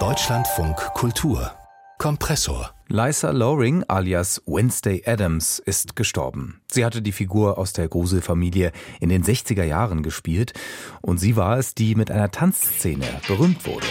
Deutschlandfunk 0.00 0.76
Kultur 0.94 1.52
Kompressor. 1.98 2.74
Lysa 2.88 3.30
Loring 3.30 3.84
alias 3.86 4.42
Wednesday 4.46 5.04
Adams 5.06 5.60
ist 5.60 5.94
gestorben. 5.94 6.60
Sie 6.68 6.84
hatte 6.84 7.02
die 7.02 7.12
Figur 7.12 7.56
aus 7.56 7.72
der 7.72 7.86
Gruselfamilie 7.86 8.72
in 8.98 9.10
den 9.10 9.22
60er 9.22 9.62
Jahren 9.62 10.02
gespielt 10.02 10.54
und 11.02 11.18
sie 11.18 11.36
war 11.36 11.56
es, 11.56 11.76
die 11.76 11.94
mit 11.94 12.10
einer 12.10 12.32
Tanzszene 12.32 13.06
berühmt 13.28 13.64
wurde. 13.64 13.86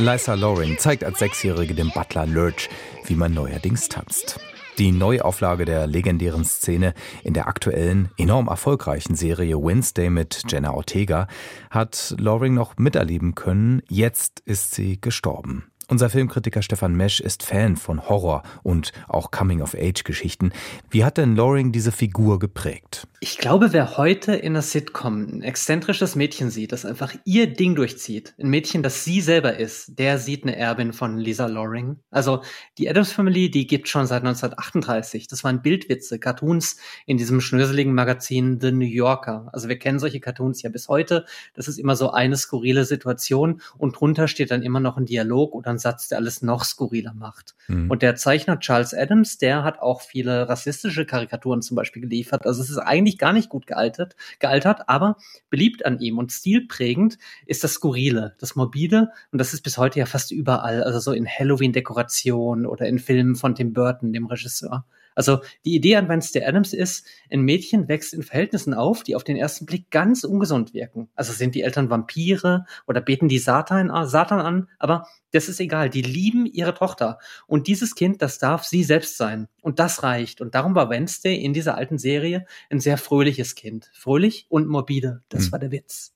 Lysa 0.00 0.34
Loring 0.34 0.78
zeigt 0.78 1.02
als 1.02 1.18
Sechsjährige 1.18 1.74
dem 1.74 1.90
Butler 1.90 2.24
Lurch, 2.24 2.68
wie 3.06 3.16
man 3.16 3.34
neuerdings 3.34 3.88
tanzt. 3.88 4.38
Die 4.78 4.92
Neuauflage 4.92 5.64
der 5.64 5.88
legendären 5.88 6.44
Szene 6.44 6.94
in 7.24 7.34
der 7.34 7.48
aktuellen, 7.48 8.08
enorm 8.16 8.46
erfolgreichen 8.46 9.16
Serie 9.16 9.56
Wednesday 9.56 10.08
mit 10.08 10.44
Jenna 10.48 10.72
Ortega 10.72 11.26
hat 11.70 12.14
Loring 12.16 12.54
noch 12.54 12.76
miterleben 12.76 13.34
können. 13.34 13.82
Jetzt 13.88 14.38
ist 14.44 14.72
sie 14.72 15.00
gestorben. 15.00 15.64
Unser 15.90 16.10
Filmkritiker 16.10 16.60
Stefan 16.60 16.94
Mesch 16.94 17.18
ist 17.18 17.42
Fan 17.42 17.76
von 17.76 18.10
Horror 18.10 18.42
und 18.62 18.92
auch 19.08 19.30
Coming-of-Age-Geschichten. 19.30 20.52
Wie 20.90 21.02
hat 21.02 21.16
denn 21.16 21.34
Loring 21.34 21.72
diese 21.72 21.92
Figur 21.92 22.38
geprägt? 22.38 23.08
Ich 23.20 23.38
glaube, 23.38 23.72
wer 23.72 23.96
heute 23.96 24.34
in 24.34 24.52
der 24.52 24.60
Sitcom 24.60 25.22
ein 25.22 25.42
exzentrisches 25.42 26.14
Mädchen 26.14 26.50
sieht, 26.50 26.72
das 26.72 26.84
einfach 26.84 27.14
ihr 27.24 27.46
Ding 27.46 27.74
durchzieht, 27.74 28.34
ein 28.38 28.50
Mädchen, 28.50 28.82
das 28.82 29.02
sie 29.04 29.22
selber 29.22 29.56
ist, 29.56 29.98
der 29.98 30.18
sieht 30.18 30.42
eine 30.42 30.56
Erbin 30.56 30.92
von 30.92 31.16
Lisa 31.16 31.46
Loring. 31.46 31.96
Also 32.10 32.42
die 32.76 32.88
Adams 32.88 33.10
Family, 33.10 33.50
die 33.50 33.66
gibt 33.66 33.88
schon 33.88 34.06
seit 34.06 34.24
1938. 34.24 35.26
Das 35.26 35.42
waren 35.42 35.62
Bildwitze, 35.62 36.18
Cartoons 36.18 36.76
in 37.06 37.16
diesem 37.16 37.40
schnöseligen 37.40 37.94
Magazin 37.94 38.60
The 38.60 38.72
New 38.72 38.84
Yorker. 38.84 39.48
Also 39.54 39.70
wir 39.70 39.78
kennen 39.78 39.98
solche 39.98 40.20
Cartoons 40.20 40.60
ja 40.60 40.68
bis 40.68 40.88
heute. 40.88 41.24
Das 41.54 41.66
ist 41.66 41.78
immer 41.78 41.96
so 41.96 42.10
eine 42.10 42.36
skurrile 42.36 42.84
Situation 42.84 43.62
und 43.78 43.98
drunter 43.98 44.28
steht 44.28 44.50
dann 44.50 44.62
immer 44.62 44.80
noch 44.80 44.98
ein 44.98 45.06
Dialog 45.06 45.54
oder 45.54 45.70
ein 45.70 45.77
Satz, 45.78 46.08
der 46.08 46.18
alles 46.18 46.42
noch 46.42 46.64
skurriler 46.64 47.14
macht. 47.14 47.54
Mhm. 47.68 47.90
Und 47.90 48.02
der 48.02 48.16
Zeichner 48.16 48.60
Charles 48.60 48.94
Adams, 48.94 49.38
der 49.38 49.64
hat 49.64 49.80
auch 49.80 50.02
viele 50.02 50.48
rassistische 50.48 51.04
Karikaturen 51.04 51.62
zum 51.62 51.74
Beispiel 51.74 52.02
geliefert. 52.02 52.46
Also 52.46 52.62
es 52.62 52.70
ist 52.70 52.78
eigentlich 52.78 53.08
eigentlich 53.08 53.18
gar 53.18 53.32
nicht 53.32 53.48
gut 53.48 53.66
gealtert, 53.66 54.16
gealtert, 54.38 54.88
aber 54.88 55.16
beliebt 55.50 55.86
an 55.86 55.98
ihm 56.00 56.18
und 56.18 56.32
stilprägend 56.32 57.18
ist 57.46 57.64
das 57.64 57.74
Skurrile, 57.74 58.34
das 58.38 58.56
Morbide 58.56 59.10
und 59.32 59.38
das 59.38 59.54
ist 59.54 59.62
bis 59.62 59.78
heute 59.78 59.98
ja 59.98 60.06
fast 60.06 60.30
überall, 60.30 60.82
also 60.82 60.98
so 60.98 61.12
in 61.12 61.26
Halloween-Dekorationen 61.26 62.66
oder 62.66 62.86
in 62.86 62.98
Filmen 62.98 63.36
von 63.36 63.54
Tim 63.54 63.72
Burton, 63.72 64.12
dem 64.12 64.26
Regisseur. 64.26 64.84
Also 65.18 65.40
die 65.64 65.74
Idee 65.74 65.96
an 65.96 66.08
Wednesday 66.08 66.44
Adams 66.44 66.72
ist, 66.72 67.04
ein 67.28 67.40
Mädchen 67.40 67.88
wächst 67.88 68.14
in 68.14 68.22
Verhältnissen 68.22 68.72
auf, 68.72 69.02
die 69.02 69.16
auf 69.16 69.24
den 69.24 69.36
ersten 69.36 69.66
Blick 69.66 69.90
ganz 69.90 70.22
ungesund 70.22 70.74
wirken. 70.74 71.08
Also 71.16 71.32
sind 71.32 71.56
die 71.56 71.62
Eltern 71.62 71.90
Vampire 71.90 72.66
oder 72.86 73.00
beten 73.00 73.26
die 73.26 73.40
Satan, 73.40 73.90
äh, 73.90 74.06
Satan 74.06 74.38
an, 74.38 74.68
aber 74.78 75.08
das 75.32 75.48
ist 75.48 75.58
egal. 75.58 75.90
Die 75.90 76.02
lieben 76.02 76.46
ihre 76.46 76.72
Tochter. 76.72 77.18
Und 77.48 77.66
dieses 77.66 77.96
Kind, 77.96 78.22
das 78.22 78.38
darf 78.38 78.62
sie 78.62 78.84
selbst 78.84 79.16
sein. 79.16 79.48
Und 79.60 79.80
das 79.80 80.04
reicht. 80.04 80.40
Und 80.40 80.54
darum 80.54 80.76
war 80.76 80.88
Wednesday 80.88 81.34
in 81.34 81.52
dieser 81.52 81.74
alten 81.74 81.98
Serie 81.98 82.46
ein 82.70 82.78
sehr 82.78 82.96
fröhliches 82.96 83.56
Kind. 83.56 83.90
Fröhlich 83.94 84.46
und 84.48 84.68
morbide. 84.68 85.22
Das 85.30 85.46
hm. 85.46 85.52
war 85.52 85.58
der 85.58 85.72
Witz. 85.72 86.12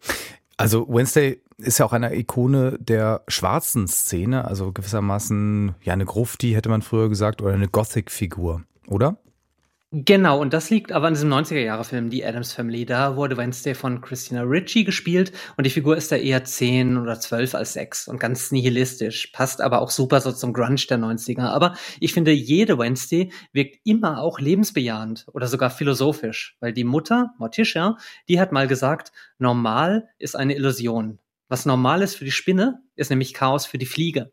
Also 0.57 0.87
Wednesday 0.89 1.43
ist 1.59 1.79
ja 1.79 1.87
auch 1.87 1.93
eine 1.93 2.15
Ikone 2.15 2.79
der 2.79 3.25
schwarzen 3.27 3.89
Szene, 3.89 4.45
also 4.45 4.71
gewissermaßen 4.71 5.75
ja 5.83 5.93
eine 5.93 6.05
Grufti 6.05 6.53
hätte 6.53 6.69
man 6.69 6.83
früher 6.83 7.09
gesagt 7.09 7.43
oder 7.43 7.53
eine 7.53 7.67
Gothic-Figur 7.67 8.63
oder? 8.89 9.19
Genau, 9.95 10.41
und 10.41 10.55
das 10.55 10.71
liegt 10.71 10.91
aber 10.91 11.09
an 11.09 11.13
diesem 11.13 11.31
90er-Jahre-Film, 11.31 12.09
die 12.09 12.25
Adams 12.25 12.55
Family. 12.55 12.87
Da 12.87 13.15
wurde 13.15 13.37
Wednesday 13.37 13.75
von 13.75 14.01
Christina 14.01 14.41
Ritchie 14.41 14.85
gespielt 14.85 15.33
und 15.59 15.67
die 15.67 15.71
Figur 15.71 15.99
ist 15.99 16.11
da 16.11 16.17
eher 16.17 16.45
10 16.45 16.97
oder 16.97 17.21
12 17.21 17.55
als 17.55 17.75
6 17.75 18.09
und 18.09 18.19
ganz 18.19 18.51
nihilistisch. 18.53 19.27
Passt 19.35 19.61
aber 19.61 19.83
auch 19.83 19.91
super 19.91 20.23
so 20.23 20.33
zum 20.33 20.55
Grunge 20.55 20.81
der 20.89 20.97
90er. 20.97 21.43
Aber 21.43 21.75
ich 22.01 22.15
finde, 22.15 22.33
jede 22.33 22.79
Wednesday 22.79 23.31
wirkt 23.53 23.81
immer 23.85 24.23
auch 24.23 24.41
lebensbejahend 24.41 25.27
oder 25.35 25.47
sogar 25.47 25.69
philosophisch, 25.69 26.57
weil 26.61 26.73
die 26.73 26.85
Mutter, 26.85 27.35
Morticia, 27.39 27.99
die 28.31 28.41
hat 28.41 28.51
mal 28.51 28.67
gesagt, 28.67 29.13
normal 29.37 30.09
ist 30.19 30.37
eine 30.37 30.57
Illusion. 30.57 31.19
Was 31.49 31.67
normal 31.67 32.01
ist 32.01 32.15
für 32.15 32.25
die 32.25 32.31
Spinne, 32.31 32.81
ist 32.97 33.11
nämlich 33.11 33.35
Chaos 33.35 33.67
für 33.67 33.77
die 33.77 33.85
Fliege. 33.85 34.33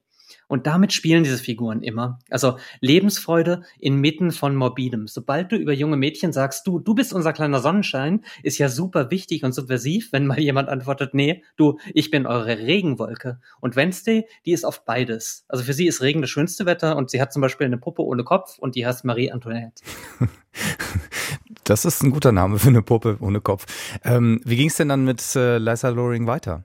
Und 0.50 0.66
damit 0.66 0.92
spielen 0.92 1.24
diese 1.24 1.38
Figuren 1.38 1.84
immer. 1.84 2.20
Also 2.30 2.58
Lebensfreude 2.82 3.62
inmitten 3.80 4.32
von 4.32 4.56
Morbidem. 4.56 5.08
Sobald 5.08 5.52
du 5.52 5.56
über 5.56 5.74
junge 5.74 5.96
Mädchen 5.96 6.34
sagst, 6.34 6.66
du, 6.66 6.80
du 6.80 6.96
bist 6.96 7.14
unser 7.14 7.34
kleiner 7.34 7.60
Sonnenschein, 7.60 8.26
ist 8.42 8.58
ja 8.58 8.68
super 8.68 9.12
wichtig 9.12 9.44
und 9.44 9.54
subversiv, 9.54 10.12
wenn 10.12 10.26
mal 10.26 10.40
jemand 10.40 10.68
antwortet, 10.68 11.14
nee, 11.14 11.44
du, 11.56 11.78
ich 11.94 12.10
bin 12.10 12.26
eure 12.26 12.58
Regenwolke. 12.58 13.40
Und 13.62 13.76
Wednesday, 13.76 14.26
die 14.46 14.52
ist 14.52 14.66
oft 14.66 14.86
beides. 14.86 15.46
Also 15.48 15.64
für 15.64 15.74
sie 15.74 15.86
ist 15.86 16.02
Regen 16.02 16.22
das 16.22 16.32
schönste 16.32 16.66
Wetter 16.66 16.98
und 16.98 17.12
sie 17.12 17.22
hat 17.22 17.32
zum 17.32 17.44
Beispiel 17.44 17.68
eine 17.68 17.78
Puppe 17.78 18.04
ohne 18.04 18.24
Kopf 18.24 18.58
und 18.58 18.74
die 18.74 18.88
heißt 18.88 19.06
Marie 19.06 19.32
Antoinette. 19.32 19.84
Das 21.64 21.86
ist 21.86 22.02
ein 22.02 22.10
guter 22.10 22.32
Name 22.32 22.58
für 22.58 22.70
eine 22.70 22.82
Puppe 22.82 23.18
ohne 23.20 23.42
Kopf. 23.42 23.68
Ähm, 24.04 24.42
wie 24.44 24.56
ging 24.56 24.70
es 24.70 24.78
denn 24.78 24.90
dann 24.90 25.06
mit 25.06 25.36
äh, 25.36 25.60
Lisa 25.60 25.90
Loring 25.90 26.26
weiter? 26.26 26.64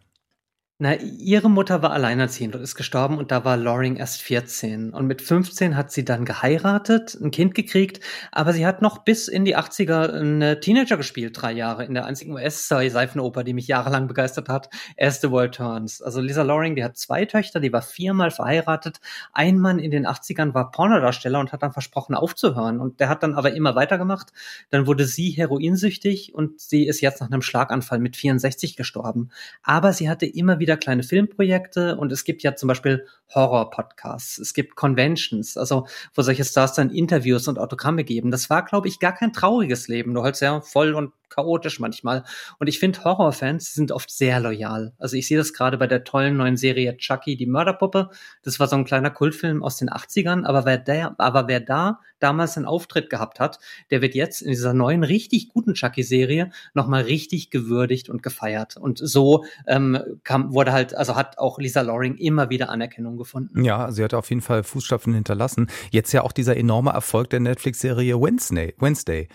Na, 0.81 0.97
ihre 0.97 1.49
Mutter 1.49 1.83
war 1.83 1.93
alleinerziehend 1.93 2.57
und 2.57 2.63
ist 2.63 2.75
gestorben 2.75 3.17
und 3.17 3.31
da 3.31 3.45
war 3.45 3.57
Loring 3.57 3.95
erst 3.95 4.21
14. 4.23 4.93
Und 4.93 5.07
mit 5.07 5.23
15 5.23 5.77
hat 5.77 5.93
sie 5.93 6.05
dann 6.05 6.25
geheiratet, 6.25 7.17
ein 7.23 7.31
Kind 7.31 7.55
gekriegt, 7.55 8.01
aber 8.33 8.53
sie 8.53 8.67
hat 8.67 8.83
noch 8.83 9.05
bis 9.05 9.29
in 9.29 9.45
die 9.45 9.57
80er 9.57 10.13
eine 10.13 10.59
Teenager 10.59 10.97
gespielt, 10.97 11.41
drei 11.41 11.53
Jahre, 11.53 11.85
in 11.85 11.95
der 11.95 12.07
einzigen 12.07 12.33
US-Seifenoper, 12.33 13.45
die 13.45 13.53
mich 13.55 13.69
jahrelang 13.69 14.09
begeistert 14.09 14.49
hat, 14.49 14.69
As 14.99 15.21
the 15.21 15.31
World 15.31 15.55
Turns. 15.55 16.03
Also 16.03 16.21
Lisa 16.21 16.43
Loring, 16.43 16.75
die 16.75 16.83
hat 16.83 16.97
zwei 16.97 17.25
Töchter, 17.25 17.61
die 17.61 17.73
war 17.73 17.83
viermal 17.83 18.33
verheiratet. 18.33 18.99
Ein 19.33 19.61
Mann 19.61 19.79
in 19.79 19.93
den 19.93 20.09
80ern 20.09 20.55
war 20.55 20.73
Pornodarsteller 20.73 21.39
und 21.39 21.53
hat 21.53 21.63
dann 21.63 21.73
versprochen 21.73 22.17
aufzuhören 22.17 22.81
und 22.81 22.99
der 22.99 23.09
hat 23.09 23.23
dann 23.23 23.35
aber 23.35 23.55
immer 23.55 23.77
weitergemacht. 23.77 24.33
Dann 24.71 24.89
wurde 24.89 25.05
sie 25.05 25.31
heroinsüchtig 25.31 26.35
und 26.35 26.61
sie 26.61 26.89
ist 26.89 27.01
jetzt 27.01 27.21
nach 27.21 27.31
einem 27.31 27.43
Schlaganfall 27.43 28.01
mit 28.01 28.17
64 28.17 28.77
gestorben. 28.77 29.31
Aber 29.63 29.93
sie 29.93 30.11
hatte 30.11 30.27
immer 30.27 30.59
wieder 30.59 30.64
wieder 30.65 30.79
kleine 30.79 31.03
Filmprojekte 31.03 31.97
und 31.97 32.11
es 32.11 32.25
gibt 32.25 32.43
ja 32.43 32.57
zum 32.57 32.69
Beispiel 32.69 33.07
Horror-Podcasts, 33.35 34.39
es 34.39 34.55
gibt 34.55 34.77
Conventions, 34.77 35.59
also 35.59 35.87
wo 36.15 36.23
solche 36.23 36.45
Stars 36.45 36.73
dann 36.73 36.91
Interviews 36.91 37.49
und 37.49 37.59
Autogramme 37.59 38.03
geben. 38.03 38.31
Das 38.31 38.49
war, 38.49 38.65
glaube 38.65 38.89
ich, 38.89 38.99
gar 38.99 39.15
kein 39.15 39.35
trauriges 39.35 39.89
Leben, 39.89 40.15
nur 40.15 40.25
halt 40.25 40.37
sehr 40.37 40.63
voll 40.63 40.95
und 40.95 41.13
chaotisch 41.35 41.81
manchmal. 41.81 42.25
Und 42.59 42.69
ich 42.69 42.79
finde, 42.79 43.03
Horrorfans 43.03 43.75
sind 43.75 43.93
oft 43.93 44.11
sehr 44.11 44.41
loyal. 44.41 44.93
Also 44.99 45.17
ich 45.17 45.27
sehe 45.27 45.39
das 45.39 45.53
gerade 45.53 45.79
bei 45.79 45.87
der 45.87 46.05
tollen 46.05 46.37
neuen 46.37 46.57
Serie 46.57 46.97
Chucky, 46.97 47.37
die 47.37 47.47
Mörderpuppe. 47.47 48.11
Das 48.43 48.61
war 48.61 48.69
so 48.69 48.77
ein 48.77 48.85
kleiner 48.85 49.11
Kultfilm 49.11 49.63
aus 49.63 49.77
den 49.77 49.91
80ern, 49.91 50.45
aber 50.45 50.65
wer, 50.65 50.79
der, 50.79 51.15
aber 51.19 51.49
wer 51.49 51.61
da 51.61 52.01
damals 52.21 52.57
einen 52.57 52.67
Auftritt 52.67 53.11
gehabt 53.11 53.41
hat, 53.41 53.59
der 53.91 54.01
wird 54.01 54.15
jetzt 54.15 54.41
in 54.41 54.51
dieser 54.51 54.73
neuen, 54.73 55.05
richtig 55.05 55.49
guten 55.49 55.75
Chucky-Serie 55.75 56.51
nochmal 56.73 57.03
richtig 57.03 57.51
gewürdigt 57.51 58.09
und 58.09 58.23
gefeiert. 58.23 58.77
Und 58.77 58.99
so 58.99 59.45
ähm, 59.67 59.99
kam, 60.23 60.54
wurde 60.55 60.73
halt, 60.73 60.95
also 60.95 61.17
hat 61.17 61.39
auch 61.39 61.59
Lisa 61.59 61.81
Loring 61.83 62.17
immer 62.17 62.51
wieder 62.51 62.71
Anerkennung 62.71 63.17
gefunden. 63.17 63.65
Ja, 63.65 63.91
sie 63.91 64.03
hat 64.03 64.15
auf 64.15 64.31
jeden 64.31 64.43
Fall 64.43 64.63
Fußstapfen 64.63 65.13
hinterlassen. 65.13 65.69
Jetzt 65.91 66.13
ja 66.13 66.23
auch 66.23 66.33
dieser 66.33 66.57
enorme 66.57 66.93
Erfolg 66.93 67.31
der 67.31 67.41
Netflix-Serie 67.41 68.21
Wednesday. 68.21 68.75
Wednesday. 68.79 69.29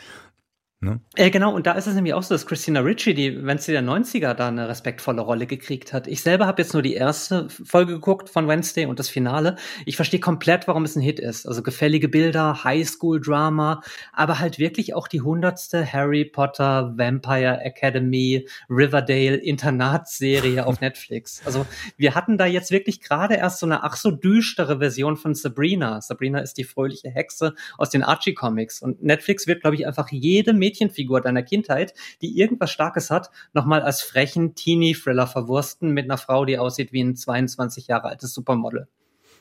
Ne? 0.82 1.02
Äh, 1.16 1.30
genau, 1.30 1.54
und 1.54 1.68
da 1.68 1.74
ist 1.74 1.88
es 1.88 1.96
nämlich 1.96 2.14
auch 2.14 2.24
so, 2.24 2.34
dass 2.34 2.48
Christina 2.48 2.80
Ritchie, 2.80 3.14
die, 3.14 3.32
sie 3.58 3.74
der 3.74 3.84
90er 3.84 4.34
da 4.34 4.48
eine 4.48 4.70
respektvolle 4.70 5.20
Rolle 5.20 5.46
gekriegt 5.46 5.92
hat. 5.92 6.08
Ich 6.08 6.22
selber 6.22 6.48
habe 6.48 6.62
jetzt 6.62 6.72
nur 6.72 6.82
die 6.82 6.94
erste 6.94 7.50
Folge 7.50 7.96
geguckt 7.96 8.30
von 8.30 8.48
Wednesday 8.48 8.86
und 8.86 8.98
das 8.98 9.10
Finale. 9.10 9.58
Ich 9.86 9.98
verstehe 9.98 10.22
komplett, 10.22 10.70
warum 10.70 10.86
es 10.86 10.96
ein 10.96 11.02
Hit 11.02 11.20
ist. 11.20 11.46
Also 11.46 11.64
gefällige 11.64 12.08
Bilder, 12.08 12.64
Highschool-Drama, 12.64 13.82
aber 14.14 14.40
halt 14.40 14.58
wirklich 14.58 14.94
auch 14.94 15.10
die 15.10 15.20
hundertste 15.20 15.92
Harry 15.92 16.24
Potter, 16.24 16.94
Vampire 16.96 17.60
Academy, 17.60 18.48
Riverdale 18.70 19.36
Internatsserie 19.36 20.66
auf 20.66 20.80
Netflix. 20.82 21.42
Also 21.44 21.66
wir 21.98 22.16
hatten 22.16 22.38
da 22.38 22.46
jetzt 22.46 22.72
wirklich 22.72 23.02
gerade 23.02 23.36
erst 23.36 23.60
so 23.60 23.66
eine 23.66 23.84
ach 23.84 23.98
so 23.98 24.12
düstere 24.12 24.80
Version 24.80 25.18
von 25.18 25.36
Sabrina. 25.36 26.00
Sabrina 26.00 26.40
ist 26.40 26.54
die 26.54 26.64
fröhliche 26.64 27.10
Hexe 27.10 27.54
aus 27.78 27.90
den 27.90 28.02
Archie-Comics. 28.02 28.82
Und 28.82 29.04
Netflix 29.04 29.46
wird, 29.46 29.60
glaube 29.60 29.76
ich, 29.76 29.86
einfach 29.86 30.08
jede 30.10 30.54
Mädchenfigur 30.70 31.20
deiner 31.22 31.42
Kindheit, 31.42 31.94
die 32.22 32.38
irgendwas 32.38 32.72
Starkes 32.72 33.10
hat, 33.10 33.32
nochmal 33.54 33.82
als 33.82 34.02
frechen 34.02 34.54
Teenie-Thriller 34.54 35.26
verwursten 35.26 35.92
mit 35.92 36.06
einer 36.06 36.18
Frau, 36.18 36.46
die 36.46 36.60
aussieht 36.60 36.94
wie 36.94 37.02
ein 37.02 37.16
22 37.16 37.88
Jahre 37.88 38.10
altes 38.10 38.34
Supermodel. 38.34 38.88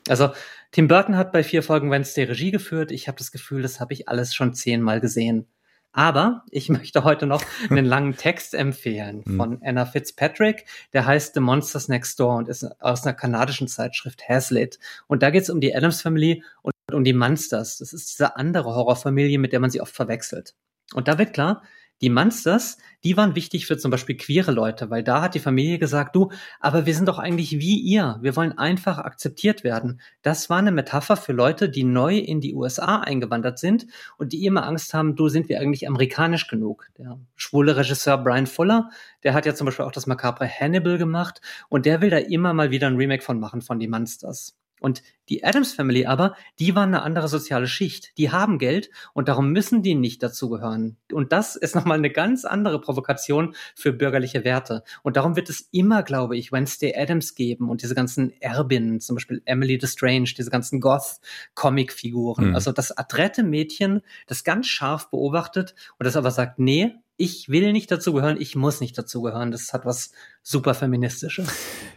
Also 0.09 0.31
Tim 0.73 0.89
Burton 0.89 1.17
hat 1.17 1.33
bei 1.33 1.45
vier 1.45 1.63
Folgen 1.63 1.91
Wednesday 1.91 2.25
Regie 2.25 2.51
geführt. 2.51 2.91
Ich 2.93 3.09
habe 3.09 3.19
das 3.19 3.31
Gefühl, 3.31 3.61
das 3.61 3.79
habe 3.79 3.93
ich 3.93 4.09
alles 4.09 4.35
schon 4.35 4.55
zehnmal 4.55 5.01
gesehen. 5.01 5.47
Aber 5.93 6.45
ich 6.51 6.69
möchte 6.71 7.05
heute 7.05 7.27
noch 7.27 7.43
einen 7.69 7.85
langen 7.85 8.17
Text 8.17 8.55
empfehlen 8.55 9.23
hm. 9.27 9.37
von 9.37 9.61
Anna 9.63 9.85
Fitzpatrick. 9.85 10.65
Der 10.95 11.05
heißt 11.05 11.35
The 11.35 11.41
Monsters 11.41 11.89
Next 11.89 12.19
Door 12.21 12.37
und 12.37 12.49
ist 12.49 12.65
aus 12.81 13.05
einer 13.05 13.15
kanadischen 13.15 13.69
Zeitschrift 13.69 14.27
Hazlitt. 14.27 14.79
Und 15.09 15.23
da 15.23 15.29
geht 15.29 15.43
es 15.43 15.51
um 15.51 15.61
die 15.61 15.75
Adams 15.75 16.01
Family 16.01 16.43
und 16.63 16.73
um 16.93 17.05
die 17.05 17.13
Monsters. 17.13 17.79
Das 17.79 17.93
ist 17.93 18.13
diese 18.13 18.37
andere 18.37 18.75
Horrorfamilie, 18.75 19.39
mit 19.39 19.53
der 19.53 19.61
man 19.61 19.71
sie 19.71 19.83
oft 19.83 19.95
verwechselt. 19.95 20.55
Und 20.95 21.09
da 21.09 21.19
wird 21.19 21.33
klar, 21.33 21.63
die 22.01 22.11
Monsters, 22.11 22.79
die 23.03 23.17
waren 23.17 23.35
wichtig 23.35 23.67
für 23.67 23.77
zum 23.77 23.91
Beispiel 23.91 24.17
queere 24.17 24.53
Leute, 24.53 24.89
weil 24.89 25.03
da 25.03 25.21
hat 25.21 25.35
die 25.35 25.41
Familie 25.41 25.79
gesagt, 25.79 26.15
du, 26.15 26.31
aber 26.61 26.87
wir 26.87 26.95
sind 26.95 27.09
doch 27.09 27.19
eigentlich 27.19 27.59
wie 27.59 27.81
ihr. 27.81 28.19
Wir 28.23 28.37
wollen 28.37 28.57
einfach 28.57 28.99
akzeptiert 28.99 29.65
werden. 29.65 30.01
Das 30.23 30.49
war 30.49 30.59
eine 30.59 30.71
Metapher 30.71 31.17
für 31.17 31.33
Leute, 31.33 31.69
die 31.69 31.83
neu 31.83 32.17
in 32.17 32.41
die 32.41 32.55
USA 32.55 33.01
eingewandert 33.01 33.59
sind 33.59 33.87
und 34.17 34.33
die 34.33 34.47
immer 34.47 34.65
Angst 34.65 34.95
haben, 34.95 35.17
du, 35.17 35.29
sind 35.29 35.49
wir 35.49 35.61
eigentlich 35.61 35.89
amerikanisch 35.89 36.47
genug? 36.47 36.89
Der 36.99 37.19
schwule 37.35 37.77
Regisseur 37.77 38.19
Brian 38.19 38.47
Fuller, 38.47 38.91
der 39.25 39.35
hat 39.35 39.45
ja 39.45 39.55
zum 39.55 39.65
Beispiel 39.65 39.85
auch 39.85 39.93
das 39.93 40.07
makabre 40.07 40.49
Hannibal 40.49 40.99
gemacht 40.99 41.41
und 41.69 41.85
der 41.85 42.01
will 42.01 42.11
da 42.11 42.19
immer 42.19 42.55
mal 42.55 42.71
wieder 42.71 42.87
ein 42.87 42.97
Remake 42.97 43.25
von 43.25 43.41
machen 43.41 43.61
von 43.61 43.81
die 43.81 43.89
Monsters. 43.89 44.58
Und 44.81 45.03
die 45.29 45.45
Adams 45.45 45.75
Family 45.75 46.07
aber, 46.07 46.35
die 46.59 46.75
waren 46.75 46.95
eine 46.95 47.03
andere 47.03 47.29
soziale 47.29 47.67
Schicht. 47.67 48.17
Die 48.17 48.31
haben 48.31 48.59
Geld 48.59 48.91
und 49.13 49.29
darum 49.29 49.51
müssen 49.53 49.83
die 49.83 49.95
nicht 49.95 50.23
dazugehören. 50.23 50.97
Und 51.13 51.33
das 51.33 51.57
ist 51.57 51.75
nochmal 51.75 51.99
eine 51.99 52.11
ganz 52.11 52.45
andere 52.45 52.81
Provokation 52.81 53.55
für 53.75 53.93
bürgerliche 53.93 54.45
Werte. 54.45 54.85
Und 55.03 55.17
darum 55.17 55.37
wird 55.37 55.51
es 55.51 55.69
immer, 55.71 56.03
glaube 56.03 56.37
ich, 56.37 56.53
Wednesday 56.53 56.95
Adams 56.97 57.35
geben 57.35 57.69
und 57.69 57.83
diese 57.83 57.95
ganzen 57.95 58.33
Erbinnen, 58.41 59.01
zum 59.01 59.17
Beispiel 59.17 59.43
Emily 59.45 59.79
the 59.81 59.87
Strange, 59.87 60.31
diese 60.37 60.51
ganzen 60.51 60.81
Goth-Comic-Figuren. 60.81 62.49
Mhm. 62.49 62.55
Also 62.55 62.73
das 62.73 62.97
adrette 62.97 63.43
Mädchen, 63.43 64.01
das 64.27 64.45
ganz 64.45 64.67
scharf 64.67 65.11
beobachtet 65.11 65.75
und 65.99 66.07
das 66.07 66.17
aber 66.17 66.31
sagt, 66.31 66.59
nee, 66.59 66.95
ich 67.21 67.49
will 67.49 67.73
nicht 67.73 67.91
dazugehören, 67.91 68.41
ich 68.41 68.55
muss 68.55 68.81
nicht 68.81 68.97
dazugehören. 68.97 69.51
Das 69.51 69.73
hat 69.73 69.85
was 69.85 70.13
super 70.49 70.73
feministisches. 70.73 71.47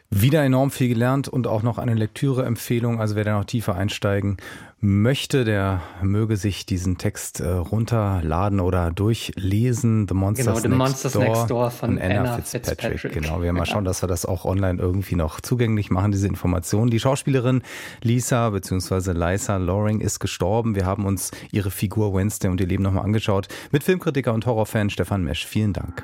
Wieder 0.10 0.44
enorm 0.44 0.72
viel 0.72 0.90
gelernt 0.90 1.30
und 1.30 1.48
auch 1.48 1.64
noch 1.64 1.78
eine 1.78 1.94
Lektüre-Empfehlung. 1.94 3.00
Also 3.00 3.16
wer 3.16 3.24
da 3.24 3.38
noch 3.38 3.46
tiefer 3.46 3.76
einsteigen 3.76 4.36
möchte, 4.82 5.46
der 5.46 5.82
möge 6.02 6.36
sich 6.36 6.66
diesen 6.66 6.98
Text 6.98 7.40
äh, 7.40 7.48
runterladen 7.48 8.60
oder 8.60 8.92
durchlesen. 8.92 10.10
The 10.10 10.14
Monsters, 10.14 10.46
genau, 10.48 10.60
The 10.60 10.68
Next, 10.68 10.78
Monsters 10.78 11.14
Door, 11.14 11.24
Next 11.24 11.50
Door 11.50 11.72
von 11.72 11.98
Anna, 11.98 12.20
Anna 12.20 12.36
Fitzpatrick. 12.36 12.92
Fitzpatrick. 12.92 13.14
Genau, 13.14 13.38
wir 13.38 13.44
werden 13.44 13.56
mal 13.56 13.66
schauen, 13.66 13.86
dass 13.86 14.04
wir 14.04 14.08
das 14.08 14.26
auch 14.26 14.44
online 14.44 14.82
irgendwie 14.82 15.16
noch 15.16 15.40
zugänglich 15.40 15.90
machen, 15.90 16.12
diese 16.12 16.28
Informationen. 16.28 16.92
Die 16.92 17.00
Schauspielerin 17.00 17.62
Lisa 18.02 18.50
bzw. 18.50 19.14
Liza 19.14 19.56
Loring 19.56 20.02
ist 20.02 20.20
gestorben. 20.20 20.76
Wir 20.76 20.86
haben 20.86 21.06
uns 21.06 21.32
ihre 21.54 21.72
Figur 21.72 22.14
Wednesday 22.14 22.50
und 22.50 22.60
ihr 22.60 22.68
Leben 22.68 22.84
nochmal 22.84 23.06
angeschaut. 23.06 23.48
Mit 23.72 23.86
Filmkritiker 23.86 24.34
und 24.34 24.46
Horrorfan 24.46 24.90
Stefan 24.90 25.24
Mesch. 25.24 25.46
Vielen 25.46 25.72
Dank. 25.72 26.04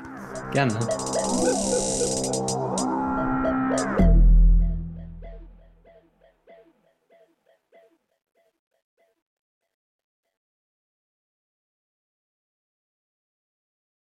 Gerne. 0.52 0.78